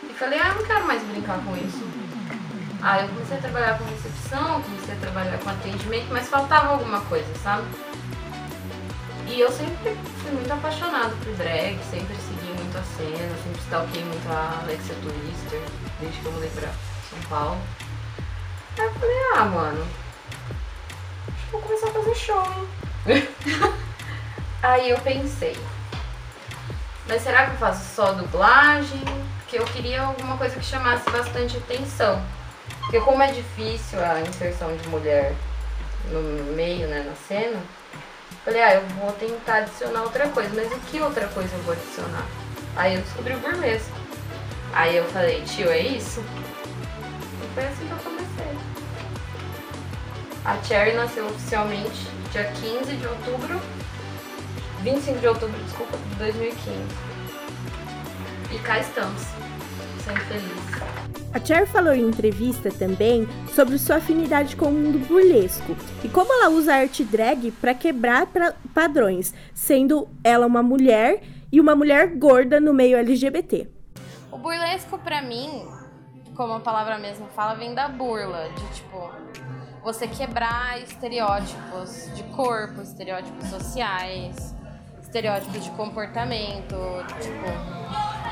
E 0.09 0.13
falei, 0.13 0.39
ah, 0.39 0.49
eu 0.49 0.55
não 0.55 0.63
quero 0.63 0.87
mais 0.87 1.03
brincar 1.03 1.43
com 1.43 1.55
isso. 1.57 1.83
Aí 2.83 3.03
eu 3.03 3.09
comecei 3.09 3.37
a 3.37 3.41
trabalhar 3.41 3.77
com 3.77 3.83
recepção, 3.85 4.61
comecei 4.63 4.95
a 4.95 4.97
trabalhar 4.97 5.37
com 5.37 5.49
atendimento, 5.51 6.07
mas 6.09 6.27
faltava 6.27 6.69
alguma 6.69 6.99
coisa, 7.01 7.31
sabe? 7.43 7.63
E 9.27 9.39
eu 9.39 9.51
sempre 9.51 9.95
fui 10.21 10.31
muito 10.31 10.51
apaixonada 10.51 11.13
por 11.23 11.33
drag, 11.35 11.79
sempre 11.91 12.15
segui 12.15 12.53
muito 12.53 12.75
a 12.75 12.81
cena, 12.81 13.37
sempre 13.43 13.61
stalkei 13.61 14.03
muito 14.03 14.27
a 14.29 14.61
Alexia 14.63 14.95
Twister, 14.95 15.61
desde 15.99 16.19
que 16.19 16.25
eu 16.25 16.31
mudei 16.31 16.49
pra 16.49 16.69
São 17.09 17.19
Paulo. 17.29 17.61
Aí 18.79 18.85
eu 18.85 18.93
falei, 18.93 19.17
ah, 19.35 19.45
mano, 19.45 19.87
acho 21.27 21.45
que 21.45 21.51
vou 21.51 21.61
começar 21.61 21.87
a 21.87 21.91
fazer 21.91 22.15
show, 22.15 22.43
hein? 23.05 23.29
Aí 24.63 24.89
eu 24.89 24.97
pensei, 24.99 25.55
mas 27.07 27.21
será 27.21 27.45
que 27.45 27.51
eu 27.51 27.57
faço 27.57 27.95
só 27.95 28.13
dublagem? 28.13 29.01
Porque 29.39 29.59
eu 29.59 29.65
queria 29.65 30.01
alguma 30.01 30.37
coisa 30.37 30.55
que 30.55 30.65
chamasse 30.65 31.09
bastante 31.09 31.57
atenção. 31.57 32.21
Porque 32.91 33.05
como 33.05 33.23
é 33.23 33.31
difícil 33.31 34.03
a 34.03 34.19
inserção 34.19 34.75
de 34.75 34.85
mulher 34.89 35.33
no 36.11 36.51
meio, 36.57 36.89
né, 36.89 37.05
na 37.07 37.15
cena, 37.15 37.57
falei, 38.43 38.61
ah, 38.61 38.73
eu 38.73 38.81
vou 38.97 39.13
tentar 39.13 39.59
adicionar 39.59 40.01
outra 40.01 40.27
coisa, 40.27 40.49
mas 40.53 40.69
o 40.69 40.79
que 40.81 40.99
outra 40.99 41.25
coisa 41.29 41.55
eu 41.55 41.63
vou 41.63 41.73
adicionar? 41.73 42.25
Aí 42.75 42.95
eu 42.95 43.01
descobri 43.01 43.33
o 43.33 43.39
burlesco. 43.39 43.95
Aí 44.73 44.97
eu 44.97 45.05
falei, 45.05 45.41
tio, 45.43 45.69
é 45.69 45.79
isso? 45.79 46.19
E 46.19 47.53
foi 47.53 47.63
assim 47.63 47.87
que 47.87 47.91
eu 47.91 47.97
comecei. 47.99 48.57
A 50.43 50.61
Cherry 50.61 50.91
nasceu 50.91 51.27
oficialmente 51.27 52.09
dia 52.33 52.43
15 52.43 52.93
de 52.93 53.07
outubro, 53.07 53.61
25 54.81 55.17
de 55.17 55.27
outubro, 55.27 55.57
desculpa, 55.63 55.97
de 55.97 56.15
2015. 56.15 56.77
E 58.51 58.59
cá 58.59 58.79
estamos, 58.79 59.21
feliz. 60.19 60.71
A 61.33 61.39
Cher 61.39 61.65
falou 61.65 61.93
em 61.93 62.01
entrevista 62.09 62.69
também 62.69 63.25
sobre 63.53 63.77
sua 63.77 63.97
afinidade 63.97 64.55
com 64.57 64.65
o 64.65 64.71
mundo 64.73 64.99
burlesco 65.07 65.77
e 66.03 66.09
como 66.09 66.31
ela 66.33 66.49
usa 66.49 66.73
a 66.73 66.77
arte 66.79 67.05
drag 67.05 67.51
para 67.51 67.73
quebrar 67.73 68.25
pra- 68.27 68.53
padrões, 68.73 69.33
sendo 69.53 70.09
ela 70.23 70.45
uma 70.45 70.61
mulher 70.61 71.21
e 71.49 71.61
uma 71.61 71.73
mulher 71.73 72.15
gorda 72.17 72.59
no 72.59 72.73
meio 72.73 72.97
LGBT. 72.97 73.67
O 74.29 74.37
burlesco, 74.37 74.97
pra 74.97 75.21
mim, 75.21 75.65
como 76.35 76.53
a 76.53 76.59
palavra 76.59 76.97
mesmo 76.97 77.27
fala, 77.35 77.53
vem 77.53 77.73
da 77.73 77.87
burla, 77.87 78.49
de 78.49 78.75
tipo, 78.75 79.09
você 79.83 80.07
quebrar 80.07 80.81
estereótipos 80.81 82.09
de 82.13 82.23
corpo, 82.35 82.81
estereótipos 82.81 83.47
sociais, 83.49 84.53
estereótipos 85.11 85.65
de 85.65 85.69
comportamento, 85.71 86.77
tipo, 87.21 87.45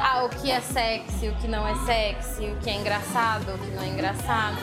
ah, 0.01 0.24
o 0.24 0.29
que 0.29 0.50
é 0.50 0.62
sexy, 0.62 1.27
o 1.27 1.36
que 1.36 1.45
não 1.45 1.67
é 1.67 1.75
sexy, 1.86 2.45
o 2.45 2.55
que 2.55 2.69
é 2.69 2.75
engraçado, 2.75 3.53
o 3.53 3.57
que 3.57 3.69
não 3.71 3.83
é 3.83 3.88
engraçado. 3.88 4.62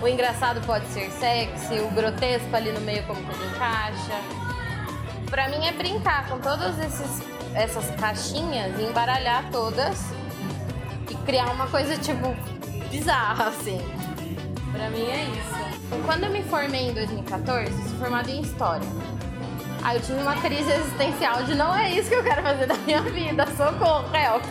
O 0.00 0.08
engraçado 0.08 0.64
pode 0.64 0.86
ser 0.86 1.10
sexy, 1.10 1.78
o 1.80 1.90
grotesco 1.90 2.56
ali 2.56 2.72
no 2.72 2.80
meio 2.80 3.02
como 3.06 3.22
que 3.22 3.36
ele 3.36 3.54
encaixa. 3.54 4.14
Pra 5.28 5.46
mim 5.50 5.66
é 5.66 5.72
brincar 5.72 6.26
com 6.28 6.38
todas 6.38 6.74
essas 7.54 7.90
caixinhas 7.96 8.78
e 8.80 8.84
embaralhar 8.84 9.50
todas 9.52 10.00
e 11.10 11.14
criar 11.26 11.50
uma 11.50 11.66
coisa 11.66 11.98
tipo 11.98 12.34
bizarra 12.88 13.48
assim. 13.48 13.78
Pra 14.72 14.88
mim 14.88 15.04
é 15.04 15.24
isso. 15.24 15.98
Quando 16.06 16.24
eu 16.24 16.30
me 16.30 16.42
formei 16.44 16.88
em 16.88 16.94
2014, 16.94 17.70
eu 17.70 17.88
sou 17.88 17.98
formada 17.98 18.30
em 18.30 18.40
história. 18.40 18.88
Aí 19.82 19.96
eu 19.96 20.02
tive 20.02 20.20
uma 20.20 20.34
crise 20.36 20.70
existencial 20.70 21.42
de 21.44 21.54
não 21.54 21.74
é 21.74 21.90
isso 21.90 22.08
que 22.08 22.14
eu 22.14 22.22
quero 22.22 22.42
fazer 22.42 22.66
da 22.66 22.74
minha 22.74 23.02
vida, 23.02 23.46
socorro, 23.56 24.14
help. 24.14 24.44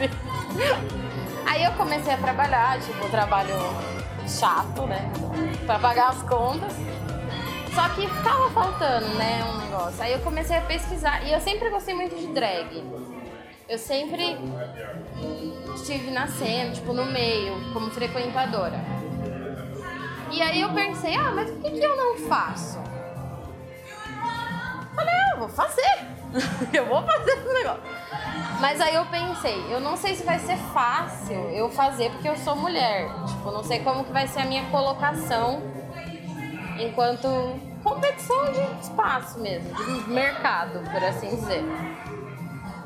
Aí 1.45 1.63
eu 1.63 1.71
comecei 1.73 2.13
a 2.13 2.17
trabalhar, 2.17 2.79
tipo, 2.79 3.09
trabalho 3.09 3.55
chato, 4.27 4.83
né? 4.83 5.11
Pra 5.65 5.79
pagar 5.79 6.09
as 6.09 6.21
contas. 6.23 6.73
Só 7.73 7.89
que 7.89 8.07
ficava 8.07 8.49
faltando, 8.49 9.07
né, 9.15 9.43
um 9.43 9.57
negócio. 9.59 10.01
Aí 10.01 10.11
eu 10.11 10.19
comecei 10.19 10.57
a 10.57 10.61
pesquisar 10.61 11.23
e 11.23 11.31
eu 11.31 11.39
sempre 11.39 11.69
gostei 11.69 11.93
muito 11.93 12.15
de 12.15 12.27
drag. 12.27 12.83
Eu 13.69 13.77
sempre 13.77 14.37
estive 15.75 16.09
na 16.09 16.27
cena, 16.27 16.71
tipo, 16.71 16.93
no 16.93 17.05
meio, 17.05 17.53
como 17.73 17.91
frequentadora. 17.91 18.79
E 20.31 20.41
aí 20.41 20.61
eu 20.61 20.73
pensei, 20.73 21.15
ah, 21.15 21.31
mas 21.35 21.49
por 21.51 21.61
que, 21.61 21.79
que 21.79 21.85
eu 21.85 21.95
não 21.95 22.17
faço? 22.27 22.79
Eu 25.37 25.41
vou 25.41 25.49
fazer. 25.49 25.99
eu 26.73 26.85
vou 26.87 27.03
fazer 27.03 27.31
esse 27.31 27.53
negócio. 27.53 27.83
Mas 28.59 28.81
aí 28.81 28.95
eu 28.95 29.05
pensei, 29.05 29.71
eu 29.71 29.79
não 29.79 29.95
sei 29.95 30.15
se 30.15 30.23
vai 30.23 30.39
ser 30.39 30.57
fácil 30.73 31.35
eu 31.51 31.69
fazer 31.69 32.09
porque 32.09 32.27
eu 32.27 32.35
sou 32.37 32.55
mulher. 32.55 33.07
Tipo, 33.27 33.51
não 33.51 33.63
sei 33.63 33.79
como 33.81 34.03
que 34.03 34.11
vai 34.11 34.27
ser 34.27 34.39
a 34.39 34.45
minha 34.45 34.65
colocação 34.71 35.61
enquanto 36.79 37.27
competição 37.83 38.51
de 38.51 38.81
espaço 38.81 39.39
mesmo, 39.39 39.71
de 39.75 40.09
mercado, 40.09 40.79
por 40.91 41.03
assim 41.03 41.29
dizer. 41.35 41.63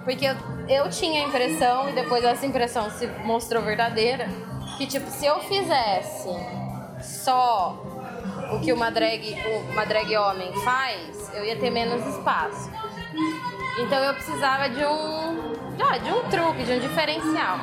Porque 0.03 0.25
eu, 0.25 0.35
eu 0.67 0.89
tinha 0.89 1.23
a 1.23 1.27
impressão, 1.27 1.89
e 1.89 1.93
depois 1.93 2.23
essa 2.23 2.45
impressão 2.45 2.89
se 2.89 3.07
mostrou 3.23 3.63
verdadeira, 3.63 4.27
que 4.77 4.85
tipo, 4.85 5.09
se 5.09 5.25
eu 5.25 5.39
fizesse 5.39 6.29
só 7.01 7.90
o 8.51 8.59
que 8.59 8.73
uma 8.73 8.91
drag, 8.91 9.35
uma 9.71 9.85
drag 9.85 10.15
homem 10.17 10.53
faz, 10.63 11.31
eu 11.33 11.45
ia 11.45 11.55
ter 11.55 11.69
menos 11.69 12.05
espaço. 12.05 12.69
Então 13.79 14.03
eu 14.03 14.13
precisava 14.13 14.69
de 14.69 14.83
um, 14.85 15.53
de 16.03 16.11
um 16.11 16.29
truque, 16.29 16.63
de 16.63 16.73
um 16.73 16.79
diferencial. 16.79 17.59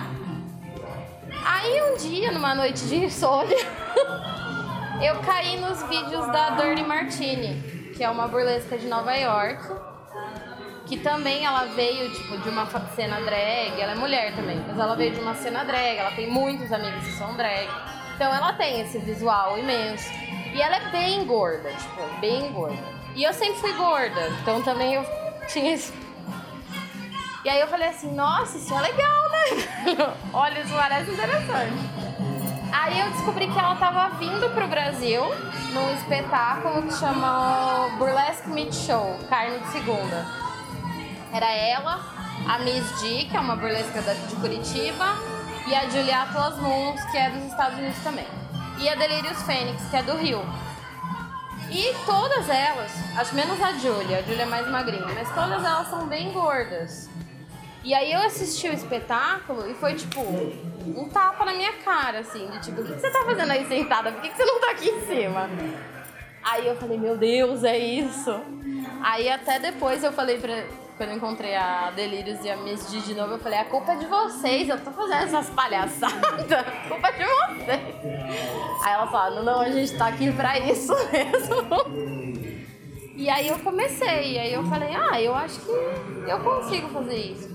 Aí 1.44 1.82
um 1.82 1.96
dia, 1.96 2.32
numa 2.32 2.54
noite 2.54 2.84
de 2.86 2.96
insônia, 2.96 3.56
eu 5.02 5.16
caí 5.20 5.58
nos 5.60 5.82
vídeos 5.84 6.26
da 6.32 6.50
Dirty 6.50 6.82
Martini, 6.82 7.92
que 7.94 8.02
é 8.02 8.10
uma 8.10 8.26
burlesca 8.26 8.78
de 8.78 8.86
Nova 8.86 9.14
York, 9.14 9.62
que 10.86 10.96
também 10.96 11.44
ela 11.44 11.64
veio 11.66 12.10
tipo 12.12 12.38
de 12.38 12.48
uma 12.48 12.66
cena 12.94 13.20
drag, 13.20 13.78
ela 13.78 13.92
é 13.92 13.94
mulher 13.94 14.34
também, 14.34 14.58
mas 14.66 14.78
ela 14.78 14.96
veio 14.96 15.12
de 15.12 15.20
uma 15.20 15.34
cena 15.34 15.64
drag, 15.64 15.98
ela 15.98 16.12
tem 16.12 16.30
muitos 16.30 16.72
amigos 16.72 17.04
que 17.04 17.12
são 17.12 17.36
drag. 17.36 17.68
Então 18.14 18.34
ela 18.34 18.54
tem 18.54 18.80
esse 18.80 18.98
visual 18.98 19.58
imenso. 19.58 20.10
E 20.58 20.60
ela 20.60 20.74
é 20.74 20.90
bem 20.90 21.24
gorda, 21.24 21.70
tipo, 21.70 22.20
bem 22.20 22.50
gorda. 22.52 22.82
E 23.14 23.22
eu 23.22 23.32
sempre 23.32 23.60
fui 23.60 23.72
gorda, 23.74 24.28
então 24.42 24.60
também 24.60 24.94
eu 24.94 25.04
tinha 25.46 25.72
esse 25.74 25.92
e 27.44 27.48
aí 27.48 27.60
eu 27.60 27.68
falei 27.68 27.88
assim, 27.88 28.12
nossa, 28.12 28.58
isso 28.58 28.74
é 28.74 28.80
legal, 28.80 29.30
né? 29.30 30.14
Olha, 30.34 30.58
isso 30.58 30.74
parece 30.74 31.10
interessante. 31.10 31.72
Aí 32.72 32.98
eu 32.98 33.10
descobri 33.12 33.46
que 33.46 33.58
ela 33.58 33.76
tava 33.76 34.16
vindo 34.16 34.52
pro 34.52 34.66
Brasil 34.66 35.22
num 35.72 35.94
espetáculo 35.94 36.82
que 36.82 36.94
chama 36.94 37.88
Burlesque 37.96 38.48
Meat 38.48 38.74
Show, 38.74 39.16
Carne 39.30 39.60
de 39.60 39.68
Segunda. 39.68 40.26
Era 41.32 41.50
ela, 41.50 42.00
a 42.48 42.58
Miss 42.58 43.00
G, 43.00 43.26
que 43.26 43.36
é 43.36 43.40
uma 43.40 43.54
burlesca 43.54 44.02
de 44.02 44.36
Curitiba, 44.36 45.06
e 45.68 45.74
a 45.74 45.88
Julia 45.88 46.22
Atlas 46.22 46.58
Moons, 46.58 47.02
que 47.04 47.16
é 47.16 47.30
dos 47.30 47.44
Estados 47.44 47.78
Unidos 47.78 48.02
também. 48.02 48.26
E 48.80 48.88
a 48.88 48.94
Delirious 48.94 49.42
Fênix, 49.42 49.82
que 49.90 49.96
é 49.96 50.02
do 50.02 50.16
Rio. 50.16 50.40
E 51.70 51.94
todas 52.06 52.48
elas, 52.48 52.90
acho 53.16 53.34
menos 53.34 53.60
a 53.60 53.72
Julia, 53.72 54.18
a 54.18 54.22
Julia 54.22 54.42
é 54.42 54.46
mais 54.46 54.66
magrinha, 54.70 55.06
mas 55.14 55.28
todas 55.34 55.64
elas 55.64 55.88
são 55.88 56.06
bem 56.06 56.32
gordas. 56.32 57.10
E 57.84 57.94
aí 57.94 58.12
eu 58.12 58.20
assisti 58.20 58.68
o 58.68 58.72
espetáculo 58.72 59.70
e 59.70 59.74
foi 59.74 59.94
tipo 59.94 60.20
um 60.20 61.08
tapa 61.08 61.44
na 61.44 61.52
minha 61.52 61.72
cara, 61.74 62.20
assim, 62.20 62.46
de 62.48 62.60
tipo, 62.60 62.80
o 62.80 62.84
que 62.84 62.94
que 62.94 63.00
você 63.00 63.10
tá 63.10 63.24
fazendo 63.24 63.50
aí 63.50 63.66
sentada? 63.66 64.12
Por 64.12 64.22
que 64.22 64.30
que 64.30 64.36
você 64.36 64.44
não 64.44 64.60
tá 64.60 64.70
aqui 64.70 64.88
em 64.88 65.00
cima? 65.06 65.48
Aí 66.42 66.66
eu 66.66 66.76
falei, 66.76 66.98
meu 66.98 67.16
Deus, 67.16 67.64
é 67.64 67.76
isso. 67.76 68.40
Aí 69.02 69.28
até 69.28 69.58
depois 69.58 70.02
eu 70.02 70.12
falei 70.12 70.38
pra. 70.38 70.64
Quando 70.98 71.10
eu 71.10 71.16
encontrei 71.16 71.54
a 71.54 71.92
Delírios 71.92 72.44
e 72.44 72.50
a 72.50 72.56
Miss 72.56 72.90
G 72.90 72.98
de 72.98 73.14
novo, 73.14 73.34
eu 73.34 73.38
falei, 73.38 73.60
a 73.60 73.64
culpa 73.66 73.92
é 73.92 73.96
de 73.96 74.06
vocês, 74.06 74.68
eu 74.68 74.82
tô 74.82 74.90
fazendo 74.90 75.22
essas 75.22 75.48
palhaçadas, 75.48 76.50
a 76.50 76.88
culpa 76.88 77.06
é 77.06 77.12
de 77.12 77.24
vocês. 77.24 78.84
Aí 78.84 78.92
ela 78.94 79.06
falou, 79.06 79.44
não, 79.44 79.60
a 79.60 79.70
gente 79.70 79.96
tá 79.96 80.08
aqui 80.08 80.32
pra 80.32 80.58
isso 80.58 80.92
mesmo. 81.12 82.64
E 83.14 83.30
aí 83.30 83.46
eu 83.46 83.60
comecei, 83.60 84.32
e 84.32 84.38
aí 84.40 84.52
eu 84.52 84.64
falei, 84.64 84.92
ah, 84.92 85.22
eu 85.22 85.36
acho 85.36 85.60
que 85.60 85.70
eu 85.70 86.40
consigo 86.40 86.88
fazer 86.88 87.16
isso. 87.16 87.48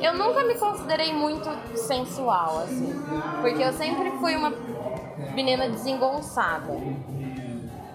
Eu 0.00 0.14
nunca 0.14 0.44
me 0.44 0.54
considerei 0.54 1.12
muito 1.12 1.50
sensual, 1.76 2.60
assim, 2.60 2.94
porque 3.40 3.60
eu 3.60 3.72
sempre 3.72 4.12
fui 4.20 4.36
uma 4.36 4.50
menina 5.34 5.68
desengonçada 5.68 6.76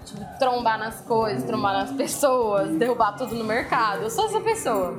tipo, 0.04 0.40
trombar 0.40 0.78
nas 0.78 1.02
coisas, 1.02 1.44
trombar 1.44 1.74
nas 1.74 1.92
pessoas, 1.92 2.70
derrubar 2.76 3.14
tudo 3.14 3.36
no 3.36 3.44
mercado. 3.44 4.04
Eu 4.04 4.10
sou 4.10 4.26
essa 4.26 4.40
pessoa. 4.42 4.94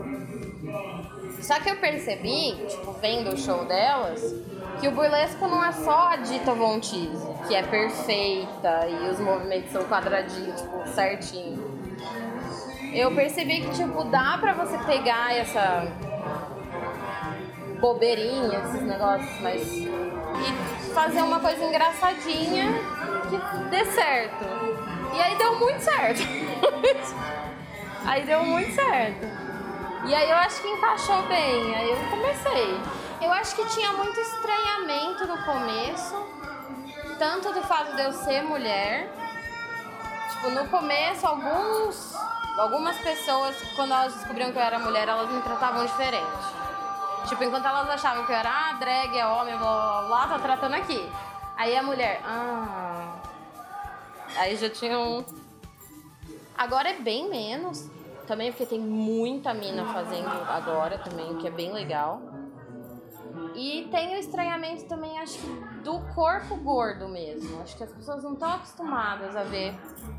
Só 1.40 1.60
que 1.60 1.68
eu 1.68 1.76
percebi, 1.76 2.52
tipo, 2.68 2.92
vendo 2.92 3.34
o 3.34 3.36
show 3.36 3.64
delas, 3.66 4.34
que 4.80 4.88
o 4.88 4.92
burlesco 4.92 5.46
não 5.46 5.62
é 5.62 5.72
só 5.72 6.08
a 6.08 6.16
Dita 6.16 6.54
Von 6.54 6.80
que 6.80 7.54
é 7.54 7.62
perfeita 7.62 8.86
e 8.88 9.10
os 9.10 9.20
movimentos 9.20 9.70
são 9.70 9.84
quadradinhos, 9.84 10.60
tipo, 10.60 10.88
certinho. 10.88 11.74
Eu 12.94 13.14
percebi 13.14 13.60
que, 13.60 13.70
tipo, 13.70 14.04
dá 14.04 14.38
pra 14.38 14.54
você 14.54 14.78
pegar 14.78 15.36
essa 15.36 15.86
bobeirinha, 17.80 18.58
esses 18.60 18.82
negócios, 18.82 19.40
mas. 19.40 19.62
e 19.68 20.92
fazer 20.94 21.20
uma 21.20 21.40
coisa 21.40 21.62
engraçadinha 21.62 22.72
que 23.28 23.58
dê 23.68 23.84
certo. 23.86 24.73
E 25.14 25.20
aí 25.20 25.36
deu 25.36 25.58
muito 25.58 25.80
certo. 25.80 26.22
aí 28.04 28.24
deu 28.24 28.42
muito 28.42 28.74
certo. 28.74 29.26
E 30.06 30.14
aí 30.14 30.28
eu 30.28 30.36
acho 30.36 30.60
que 30.60 30.68
encaixou 30.68 31.22
bem. 31.22 31.74
Aí 31.74 31.90
eu 31.90 31.96
comecei. 32.10 32.80
Eu 33.22 33.32
acho 33.32 33.54
que 33.54 33.64
tinha 33.66 33.92
muito 33.92 34.18
estranhamento 34.20 35.26
no 35.26 35.38
começo. 35.44 36.14
Tanto 37.18 37.52
do 37.52 37.62
fato 37.62 37.94
de 37.94 38.02
eu 38.02 38.12
ser 38.12 38.42
mulher. 38.42 39.08
Tipo, 40.30 40.50
no 40.50 40.68
começo, 40.68 41.26
alguns, 41.26 42.14
algumas 42.58 42.98
pessoas, 42.98 43.56
quando 43.76 43.94
elas 43.94 44.14
descobriam 44.14 44.50
que 44.50 44.58
eu 44.58 44.62
era 44.62 44.78
mulher, 44.78 45.08
elas 45.08 45.30
me 45.30 45.40
tratavam 45.40 45.86
diferente. 45.86 46.26
Tipo, 47.28 47.44
enquanto 47.44 47.66
elas 47.66 47.88
achavam 47.88 48.26
que 48.26 48.32
eu 48.32 48.36
era 48.36 48.50
ah, 48.50 48.72
drag, 48.74 49.16
é 49.16 49.26
homem, 49.26 49.56
blá 49.56 49.68
blá 49.68 50.02
blá, 50.02 50.26
tá 50.26 50.38
tratando 50.40 50.74
aqui. 50.74 51.10
Aí 51.56 51.76
a 51.76 51.82
mulher, 51.82 52.20
ah. 52.26 53.33
Aí 54.36 54.56
já 54.56 54.68
tinha 54.68 54.98
um. 54.98 55.24
Agora 56.56 56.90
é 56.90 56.98
bem 57.00 57.28
menos. 57.28 57.90
Também 58.26 58.50
porque 58.50 58.64
tem 58.64 58.80
muita 58.80 59.52
mina 59.52 59.84
fazendo 59.92 60.28
agora 60.28 60.98
também, 60.98 61.30
o 61.32 61.36
que 61.36 61.46
é 61.46 61.50
bem 61.50 61.72
legal. 61.72 62.22
E 63.54 63.88
tem 63.90 64.14
o 64.14 64.18
estranhamento 64.18 64.86
também, 64.86 65.18
acho 65.18 65.38
que, 65.38 65.46
do 65.82 66.00
corpo 66.14 66.56
gordo 66.56 67.08
mesmo. 67.08 67.60
Acho 67.62 67.76
que 67.76 67.84
as 67.84 67.92
pessoas 67.92 68.22
não 68.22 68.32
estão 68.32 68.52
acostumadas 68.52 69.36
a 69.36 69.44
ver 69.44 69.74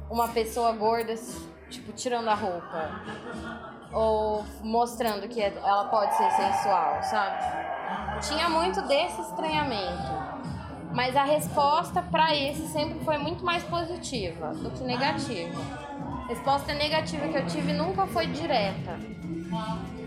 uma 0.10 0.28
pessoa 0.28 0.72
gorda, 0.74 1.16
tipo, 1.70 1.92
tirando 1.94 2.30
a 2.30 2.36
roupa. 2.36 2.92
Ou 3.92 4.46
mostrando 4.62 5.28
que 5.28 5.42
ela 5.42 5.86
pode 5.86 6.16
ser 6.16 6.30
sensual, 6.32 7.02
sabe? 7.04 7.38
Tinha 8.28 8.50
muito 8.50 8.82
desse 8.84 9.20
estranhamento. 9.22 10.25
Mas 10.96 11.14
a 11.18 11.26
resposta 11.26 12.02
para 12.02 12.34
esse 12.34 12.70
sempre 12.70 13.04
foi 13.04 13.18
muito 13.18 13.44
mais 13.44 13.62
positiva 13.64 14.54
do 14.54 14.72
que 14.72 14.82
negativa. 14.82 15.62
Resposta 16.30 16.74
negativa 16.74 17.28
que 17.28 17.38
eu 17.38 17.46
tive 17.46 17.74
nunca 17.74 18.08
foi 18.08 18.28
direta. 18.28 18.98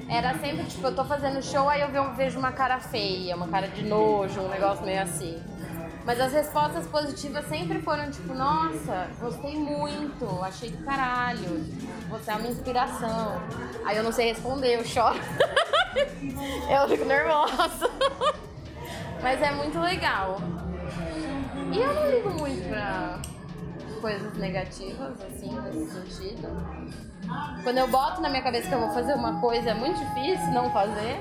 Era 0.08 0.32
sempre 0.38 0.64
tipo, 0.64 0.86
eu 0.86 0.96
tô 0.96 1.04
fazendo 1.04 1.44
show, 1.44 1.68
aí 1.68 1.82
eu 1.82 2.14
vejo 2.14 2.38
uma 2.38 2.52
cara 2.52 2.80
feia, 2.80 3.36
uma 3.36 3.46
cara 3.48 3.68
de 3.68 3.82
nojo, 3.84 4.40
um 4.40 4.48
negócio 4.48 4.82
meio 4.86 5.02
assim. 5.02 5.38
Mas 6.06 6.18
as 6.18 6.32
respostas 6.32 6.86
positivas 6.86 7.46
sempre 7.48 7.82
foram 7.82 8.10
tipo, 8.10 8.32
nossa, 8.32 9.08
gostei 9.20 9.56
muito, 9.58 10.42
achei 10.42 10.70
do 10.70 10.82
caralho, 10.84 11.66
você 12.08 12.30
é 12.30 12.34
uma 12.34 12.48
inspiração. 12.48 13.42
Aí 13.84 13.94
eu 13.94 14.02
não 14.02 14.10
sei 14.10 14.28
responder, 14.28 14.76
eu 14.76 14.84
choro. 14.86 15.18
eu 15.94 16.88
fico 16.88 17.04
nervosa. 17.04 17.90
Mas 19.22 19.42
é 19.42 19.50
muito 19.50 19.78
legal. 19.80 20.40
E 21.72 21.78
eu 21.78 21.94
não 21.94 22.10
ligo 22.10 22.30
muito 22.30 22.68
pra 22.68 23.20
coisas 24.00 24.34
negativas, 24.34 25.20
assim, 25.20 25.58
nesse 25.60 25.92
sentido. 25.92 26.48
Quando 27.62 27.78
eu 27.78 27.88
boto 27.88 28.20
na 28.20 28.28
minha 28.28 28.42
cabeça 28.42 28.68
que 28.68 28.74
eu 28.74 28.80
vou 28.80 28.90
fazer 28.90 29.14
uma 29.14 29.40
coisa, 29.40 29.70
é 29.70 29.74
muito 29.74 29.98
difícil 29.98 30.52
não 30.52 30.70
fazer. 30.70 31.18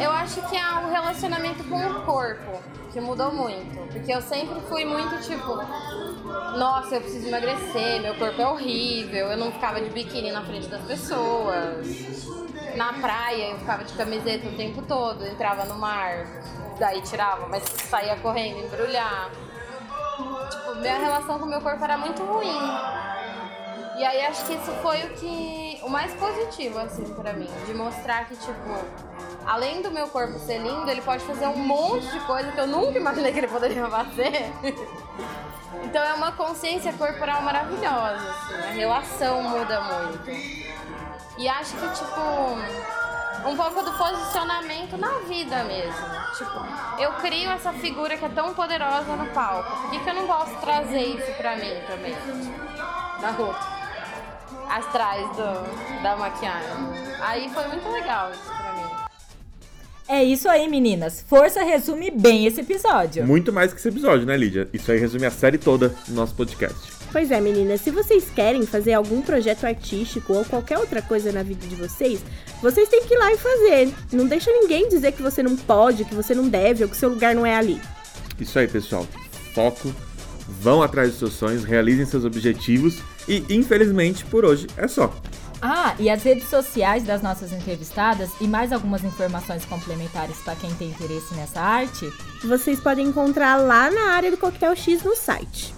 Eu 0.00 0.10
acho 0.10 0.40
que 0.48 0.56
é 0.56 0.74
um 0.74 0.90
relacionamento 0.90 1.62
com 1.64 1.76
o 1.76 2.04
corpo 2.04 2.62
que 2.92 3.00
mudou 3.00 3.32
muito. 3.32 3.76
Porque 3.92 4.12
eu 4.12 4.22
sempre 4.22 4.60
fui 4.62 4.84
muito 4.84 5.20
tipo, 5.22 5.56
nossa, 6.56 6.94
eu 6.94 7.00
preciso 7.00 7.28
emagrecer, 7.28 8.00
meu 8.00 8.14
corpo 8.14 8.40
é 8.40 8.48
horrível, 8.48 9.26
eu 9.26 9.36
não 9.36 9.52
ficava 9.52 9.80
de 9.80 9.90
biquíni 9.90 10.30
na 10.30 10.42
frente 10.42 10.68
das 10.68 10.82
pessoas. 10.82 11.86
Na 12.76 12.92
praia 12.94 13.50
eu 13.50 13.58
ficava 13.58 13.84
de 13.84 13.92
camiseta 13.94 14.48
o 14.48 14.56
tempo 14.56 14.82
todo, 14.82 15.26
entrava 15.26 15.64
no 15.64 15.76
mar, 15.76 16.26
daí 16.78 17.00
tirava, 17.02 17.46
mas 17.48 17.62
saía 17.62 18.16
correndo, 18.16 18.64
embrulhar. 18.64 19.30
Tipo, 20.50 20.74
minha 20.76 20.98
relação 20.98 21.38
com 21.38 21.44
o 21.44 21.48
meu 21.48 21.60
corpo 21.60 21.82
era 21.82 21.96
muito 21.96 22.22
ruim. 22.22 22.58
E 23.98 24.04
aí 24.04 24.24
acho 24.26 24.44
que 24.44 24.54
isso 24.54 24.70
foi 24.80 25.02
o 25.04 25.10
que 25.14 25.80
o 25.82 25.90
mais 25.90 26.12
positivo 26.14 26.78
assim 26.78 27.04
para 27.14 27.32
mim, 27.32 27.48
de 27.66 27.74
mostrar 27.74 28.26
que 28.26 28.36
tipo, 28.36 28.84
além 29.44 29.82
do 29.82 29.90
meu 29.90 30.06
corpo 30.08 30.38
ser 30.38 30.58
lindo, 30.58 30.88
ele 30.88 31.02
pode 31.02 31.24
fazer 31.24 31.46
um 31.46 31.56
monte 31.56 32.06
de 32.06 32.20
coisa 32.20 32.52
que 32.52 32.60
eu 32.60 32.66
nunca 32.66 32.98
imaginei 32.98 33.32
que 33.32 33.40
ele 33.40 33.48
poderia 33.48 33.86
fazer. 33.90 34.52
então 35.82 36.02
é 36.04 36.14
uma 36.14 36.30
consciência 36.32 36.92
corporal 36.92 37.42
maravilhosa, 37.42 38.30
assim, 38.30 38.54
a 38.54 38.70
relação 38.70 39.42
muda 39.42 39.80
muito. 39.80 40.77
E 41.38 41.48
acho 41.48 41.76
que 41.76 41.88
tipo 41.94 42.20
um 43.48 43.56
pouco 43.56 43.82
do 43.82 43.92
posicionamento 43.92 44.96
na 44.96 45.20
vida 45.20 45.62
mesmo. 45.64 46.18
Tipo, 46.36 47.00
eu 47.00 47.12
crio 47.14 47.50
essa 47.50 47.72
figura 47.72 48.16
que 48.16 48.24
é 48.24 48.28
tão 48.28 48.52
poderosa 48.54 49.14
no 49.16 49.26
palco. 49.26 49.82
Por 49.82 49.90
que, 49.90 50.00
que 50.00 50.10
eu 50.10 50.14
não 50.14 50.26
posso 50.26 50.54
trazer 50.56 51.00
isso 51.00 51.32
pra 51.36 51.56
mim 51.56 51.74
também? 51.86 52.14
Na 53.20 53.30
roupa. 53.30 53.78
Atrás 54.68 55.28
do, 55.36 56.02
da 56.02 56.16
maquiagem. 56.16 56.70
Aí 57.20 57.48
foi 57.50 57.66
muito 57.68 57.88
legal 57.88 58.30
isso 58.32 58.44
pra 58.44 58.72
mim. 58.74 59.08
É 60.08 60.24
isso 60.24 60.48
aí, 60.48 60.68
meninas. 60.68 61.24
Força 61.26 61.62
resume 61.62 62.10
bem 62.10 62.46
esse 62.46 62.60
episódio. 62.60 63.26
Muito 63.26 63.52
mais 63.52 63.72
que 63.72 63.78
esse 63.78 63.88
episódio, 63.88 64.26
né, 64.26 64.36
Lídia? 64.36 64.68
Isso 64.72 64.90
aí 64.90 64.98
resume 64.98 65.26
a 65.26 65.30
série 65.30 65.58
toda 65.58 65.90
do 66.06 66.14
nosso 66.14 66.34
podcast. 66.34 66.97
Pois 67.10 67.30
é, 67.30 67.40
meninas, 67.40 67.80
se 67.80 67.90
vocês 67.90 68.28
querem 68.34 68.66
fazer 68.66 68.92
algum 68.92 69.22
projeto 69.22 69.64
artístico 69.64 70.34
ou 70.34 70.44
qualquer 70.44 70.78
outra 70.78 71.00
coisa 71.00 71.32
na 71.32 71.42
vida 71.42 71.66
de 71.66 71.74
vocês, 71.74 72.20
vocês 72.60 72.88
têm 72.88 73.04
que 73.04 73.14
ir 73.14 73.18
lá 73.18 73.32
e 73.32 73.38
fazer. 73.38 73.94
Não 74.12 74.26
deixa 74.26 74.50
ninguém 74.50 74.88
dizer 74.88 75.12
que 75.12 75.22
você 75.22 75.42
não 75.42 75.56
pode, 75.56 76.04
que 76.04 76.14
você 76.14 76.34
não 76.34 76.48
deve 76.48 76.84
ou 76.84 76.90
que 76.90 76.96
seu 76.96 77.08
lugar 77.08 77.34
não 77.34 77.46
é 77.46 77.56
ali. 77.56 77.80
Isso 78.38 78.58
aí, 78.58 78.68
pessoal. 78.68 79.06
Foco, 79.54 79.92
vão 80.46 80.82
atrás 80.82 81.10
dos 81.10 81.18
seus 81.18 81.32
sonhos, 81.32 81.64
realizem 81.64 82.04
seus 82.04 82.24
objetivos 82.24 82.98
e, 83.26 83.42
infelizmente, 83.48 84.24
por 84.26 84.44
hoje 84.44 84.66
é 84.76 84.86
só. 84.86 85.12
Ah, 85.60 85.94
e 85.98 86.08
as 86.08 86.22
redes 86.22 86.48
sociais 86.48 87.02
das 87.02 87.20
nossas 87.20 87.52
entrevistadas 87.52 88.30
e 88.40 88.46
mais 88.46 88.72
algumas 88.72 89.02
informações 89.02 89.64
complementares 89.64 90.36
para 90.38 90.54
quem 90.54 90.72
tem 90.74 90.88
interesse 90.88 91.34
nessa 91.34 91.60
arte, 91.60 92.08
vocês 92.44 92.78
podem 92.78 93.06
encontrar 93.06 93.56
lá 93.56 93.90
na 93.90 94.12
área 94.12 94.30
do 94.30 94.36
Coquetel 94.36 94.76
X 94.76 95.02
no 95.02 95.16
site. 95.16 95.77